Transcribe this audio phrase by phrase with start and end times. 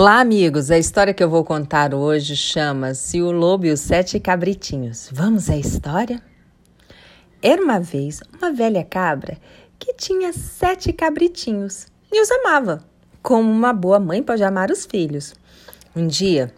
[0.00, 0.70] Olá, amigos!
[0.70, 5.10] A história que eu vou contar hoje chama-se O Lobo e os Sete Cabritinhos.
[5.12, 6.22] Vamos à história?
[7.42, 9.36] Era uma vez uma velha cabra
[9.76, 12.84] que tinha sete cabritinhos e os amava,
[13.20, 15.34] como uma boa mãe pode amar os filhos.
[15.96, 16.54] Um dia,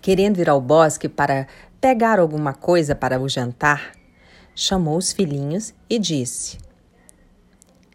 [0.00, 1.46] querendo ir ao bosque para
[1.78, 3.92] pegar alguma coisa para o jantar,
[4.54, 6.56] chamou os filhinhos e disse: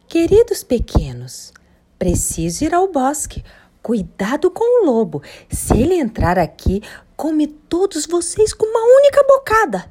[0.08, 1.52] Queridos pequenos,
[1.98, 3.44] preciso ir ao bosque
[3.82, 5.23] Cuidado com o lobo.
[5.50, 6.81] Se ele entrar aqui,
[7.16, 9.90] come todos vocês com uma única bocada.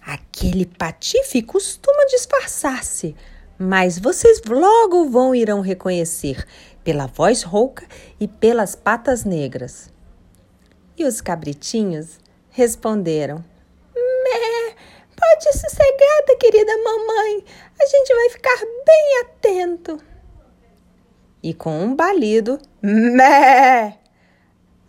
[0.00, 3.16] Aquele patife costuma disfarçar-se,
[3.58, 6.46] mas vocês logo vão irão reconhecer
[6.84, 7.86] pela voz rouca
[8.20, 9.90] e pelas patas negras.
[10.96, 12.18] E os cabritinhos
[12.50, 13.44] responderam:
[13.94, 14.76] Mé,
[15.16, 17.44] pode sossegada, querida mamãe,
[17.80, 20.13] a gente vai ficar bem atento
[21.44, 23.98] e com um balido, mé!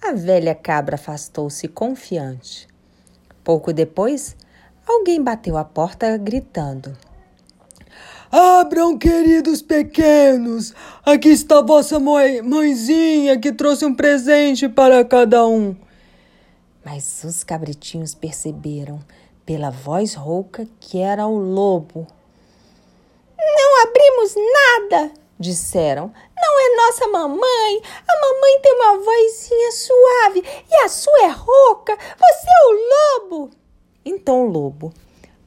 [0.01, 2.65] A velha cabra afastou-se confiante.
[3.43, 4.37] Pouco depois,
[4.87, 6.97] alguém bateu a porta gritando:
[8.31, 10.73] Abram, queridos pequenos!
[11.05, 15.75] Aqui está vossa mãezinha que trouxe um presente para cada um.
[16.85, 19.01] Mas os cabritinhos perceberam,
[19.45, 22.07] pela voz rouca, que era o lobo.
[23.37, 25.25] Não abrimos nada!
[25.39, 26.11] disseram.
[26.69, 27.81] Não é nossa mamãe.
[28.07, 31.95] A mamãe tem uma vozinha suave e a sua é rouca.
[31.95, 33.51] Você é o lobo.
[34.03, 34.93] Então o lobo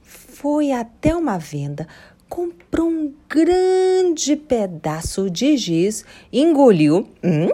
[0.02, 1.86] foi até uma venda,
[2.28, 7.08] comprou um grande pedaço de giz, engoliu.
[7.24, 7.48] Hum?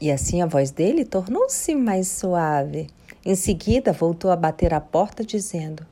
[0.00, 2.88] E assim a voz dele tornou-se mais suave.
[3.24, 5.84] Em seguida, voltou a bater a porta, dizendo: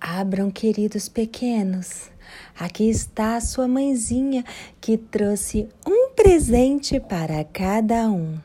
[0.00, 2.10] Abram, queridos pequenos.
[2.58, 4.44] Aqui está a sua mãezinha
[4.80, 8.38] que trouxe um presente para cada um.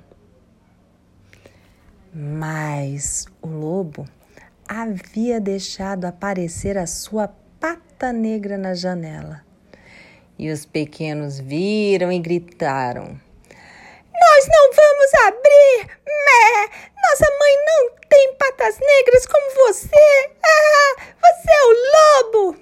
[2.13, 4.05] Mas o lobo
[4.67, 7.27] havia deixado aparecer a sua
[7.59, 9.41] pata negra na janela.
[10.37, 15.97] E os pequenos viram e gritaram: Nós não vamos abrir!
[16.05, 16.69] Mé!
[17.03, 20.31] Nossa mãe não tem patas negras como você!
[20.43, 22.57] Ah, você é o lobo!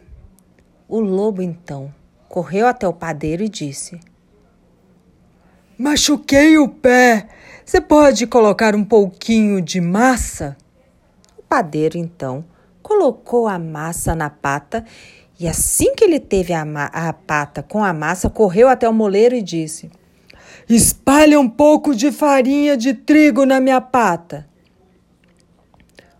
[0.87, 0.99] O
[1.31, 1.93] lobo então
[2.27, 3.97] correu até o padeiro e disse:
[5.77, 7.29] Machuquei o pé.
[7.65, 10.57] Você pode colocar um pouquinho de massa?
[11.37, 12.43] O padeiro então
[12.83, 14.83] colocou a massa na pata
[15.39, 19.33] e assim que ele teve a, a pata com a massa, correu até o moleiro
[19.33, 19.89] e disse:
[20.67, 24.45] Espalhe um pouco de farinha de trigo na minha pata.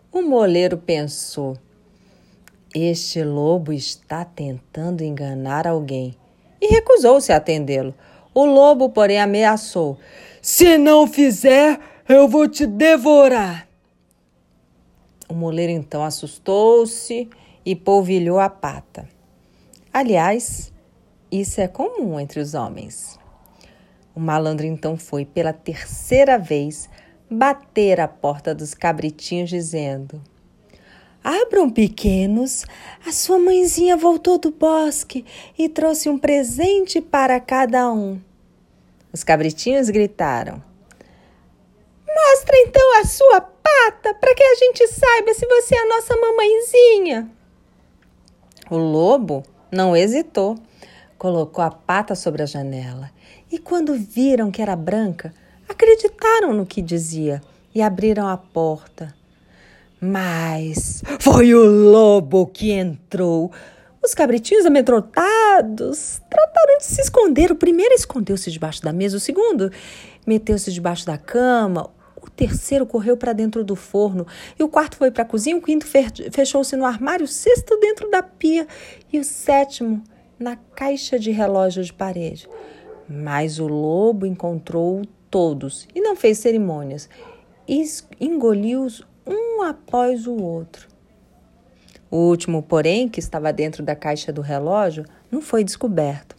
[0.10, 1.58] O moleiro pensou:
[2.74, 6.16] este lobo está tentando enganar alguém
[6.62, 7.94] e recusou-se a atendê-lo.
[8.34, 9.98] O lobo, porém, ameaçou:
[10.42, 13.68] Se não fizer, eu vou te devorar.
[15.28, 17.30] O moleiro então assustou-se
[17.66, 19.08] e polvilhou a pata.
[19.94, 20.72] Aliás,
[21.32, 23.20] isso é comum entre os homens.
[24.16, 26.90] O malandro então foi pela terceira vez
[27.30, 30.22] bater a porta dos cabritinhos, dizendo:
[31.24, 32.66] Abram, pequenos.
[33.06, 35.24] A sua mãezinha voltou do bosque
[35.58, 38.20] e trouxe um presente para cada um.
[39.14, 40.62] Os cabritinhos gritaram:
[42.08, 46.16] Mostra então a sua pata para que a gente saiba se você é a nossa
[46.16, 47.32] mamãezinha.
[48.70, 50.58] O lobo não hesitou.
[51.18, 53.12] Colocou a pata sobre a janela
[53.52, 55.32] e, quando viram que era branca,
[55.70, 57.44] acreditaram no que dizia
[57.76, 59.21] e abriram a porta.
[60.04, 63.52] Mas foi o lobo que entrou.
[64.04, 67.52] Os cabritinhos amedrontados trataram de se esconder.
[67.52, 69.72] O primeiro escondeu-se debaixo da mesa, o segundo
[70.26, 71.88] meteu-se debaixo da cama,
[72.20, 74.26] o terceiro correu para dentro do forno,
[74.58, 75.86] e o quarto foi para a cozinha, o quinto
[76.32, 78.68] fechou-se no armário, o sexto dentro da pia
[79.12, 80.04] e o sétimo
[80.40, 82.50] na caixa de relógio de parede.
[83.08, 87.08] Mas o lobo encontrou todos e não fez cerimônias.
[88.20, 90.88] Engoliu-os um após o outro.
[92.10, 96.36] O último, porém, que estava dentro da caixa do relógio, não foi descoberto.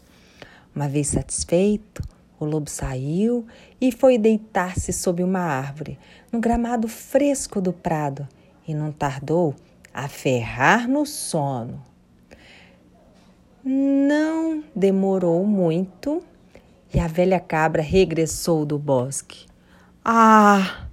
[0.75, 2.02] Uma vez satisfeito,
[2.38, 3.46] o lobo saiu
[3.81, 5.99] e foi deitar-se sob uma árvore,
[6.31, 8.29] no gramado fresco do prado,
[8.67, 9.55] e não tardou
[9.94, 11.82] a ferrar no sono.
[13.64, 16.23] Não demorou muito
[16.93, 19.46] e a velha cabra regressou do bosque.
[20.05, 20.88] Ah!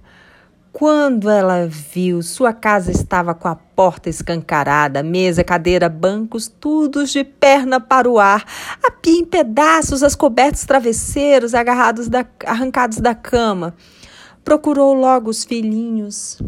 [0.72, 7.24] Quando ela viu, sua casa estava com a porta escancarada, mesa, cadeira, bancos, todos de
[7.24, 8.44] perna para o ar,
[8.80, 13.74] a pia em pedaços, as cobertas travesseiros agarrados da, arrancados da cama.
[14.44, 16.38] Procurou logo os filhinhos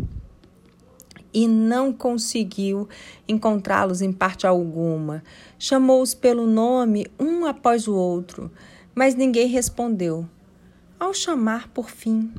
[1.34, 2.88] e não conseguiu
[3.26, 5.24] encontrá-los em parte alguma.
[5.58, 8.52] Chamou-os pelo nome um após o outro,
[8.94, 10.28] mas ninguém respondeu.
[10.98, 12.32] Ao chamar por fim,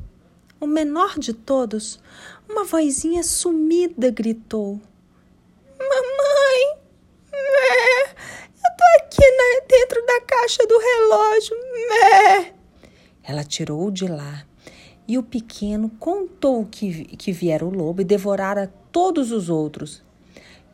[0.60, 2.00] o menor de todos,
[2.48, 4.80] uma vozinha sumida gritou:
[5.78, 6.78] Mamãe!
[7.32, 8.14] Mé!
[8.56, 11.56] Eu tô aqui na, dentro da caixa do relógio!
[11.88, 12.54] Mé!
[13.22, 14.44] Ela tirou de lá
[15.06, 20.02] e o pequeno contou que, que viera o lobo e devorara todos os outros.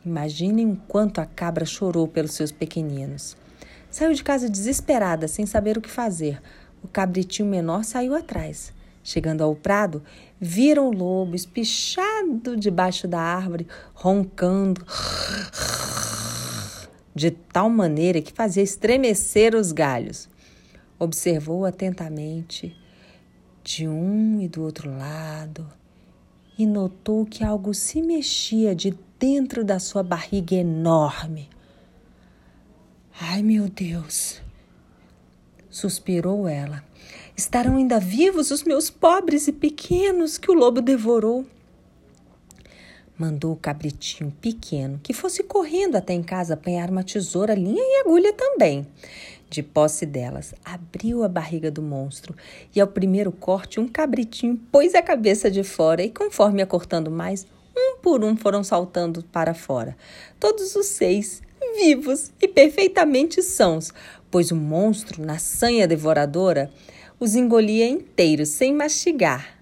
[0.05, 3.37] Imaginem quanto a cabra chorou pelos seus pequeninos.
[3.89, 6.41] Saiu de casa desesperada, sem saber o que fazer.
[6.81, 8.73] O cabritinho menor saiu atrás.
[9.03, 10.03] Chegando ao prado,
[10.39, 14.85] viram o lobo espichado debaixo da árvore, roncando
[17.13, 20.29] de tal maneira que fazia estremecer os galhos.
[20.99, 22.75] Observou atentamente
[23.63, 25.67] de um e do outro lado
[26.57, 31.49] e notou que algo se mexia de dentro da sua barriga enorme.
[33.19, 34.41] Ai, meu Deus!
[35.69, 36.83] suspirou ela.
[37.35, 41.45] Estarão ainda vivos os meus pobres e pequenos que o lobo devorou.
[43.17, 48.01] Mandou o cabritinho pequeno que fosse correndo até em casa apanhar uma tesoura, linha e
[48.01, 48.87] agulha também.
[49.49, 52.35] De posse delas, abriu a barriga do monstro
[52.73, 57.11] e, ao primeiro corte, um cabritinho pôs a cabeça de fora e, conforme ia cortando
[57.11, 57.45] mais,
[57.75, 59.97] um por um foram saltando para fora.
[60.39, 61.41] Todos os seis,
[61.75, 63.93] vivos e perfeitamente sãos,
[64.31, 66.71] pois o monstro, na sanha devoradora,
[67.21, 69.59] os engolia inteiros, sem mastigar.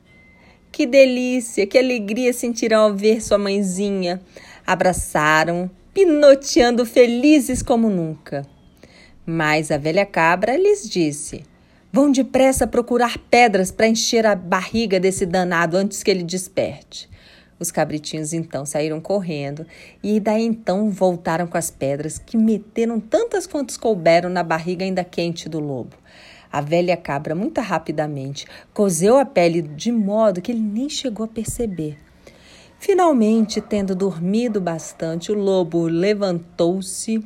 [0.72, 4.22] Que delícia, que alegria sentirão ao ver sua mãezinha.
[4.66, 8.48] Abraçaram, pinoteando felizes como nunca.
[9.26, 11.44] Mas a velha cabra lhes disse:
[11.92, 17.10] Vão depressa procurar pedras para encher a barriga desse danado antes que ele desperte.
[17.60, 19.68] Os cabritinhos então saíram correndo
[20.02, 25.04] e daí então voltaram com as pedras que meteram tantas quantas couberam na barriga ainda
[25.04, 25.98] quente do lobo.
[26.52, 31.28] A velha cabra, muito rapidamente, cozeu a pele de modo que ele nem chegou a
[31.28, 31.98] perceber.
[32.80, 37.24] Finalmente, tendo dormido bastante, o lobo levantou-se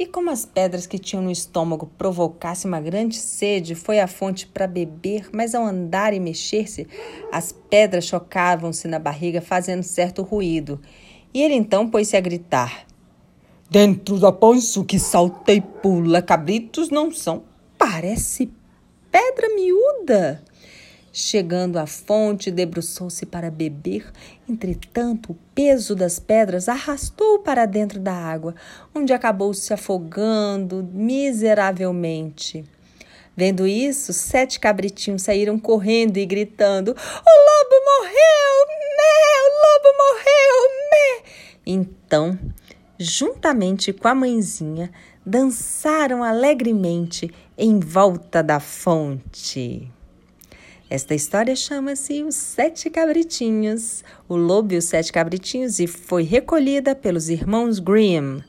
[0.00, 4.46] e, como as pedras que tinham no estômago provocassem uma grande sede, foi à fonte
[4.46, 6.88] para beber, mas ao andar e mexer-se,
[7.30, 10.80] as pedras chocavam-se na barriga, fazendo certo ruído.
[11.34, 12.86] E ele então pôs-se a gritar:
[13.68, 17.49] Dentro da pança que salta e pula, cabritos não são
[17.92, 18.48] Parece
[19.10, 20.40] pedra miúda.
[21.12, 24.12] Chegando à fonte, debruçou-se para beber.
[24.48, 28.54] Entretanto, o peso das pedras arrastou para dentro da água,
[28.94, 32.64] onde acabou se afogando miseravelmente.
[33.36, 38.66] Vendo isso, sete cabritinhos saíram correndo e gritando: O lobo morreu!
[38.98, 39.18] Mé!
[39.42, 40.56] O lobo morreu!
[40.92, 41.22] Mé!
[41.66, 42.38] Então,
[43.00, 44.90] juntamente com a mãezinha,
[45.24, 49.90] dançaram alegremente em volta da fonte.
[50.90, 56.94] Esta história chama-se Os Sete Cabritinhos, o Lobo e os Sete Cabritinhos, e foi recolhida
[56.94, 58.40] pelos irmãos Grimm.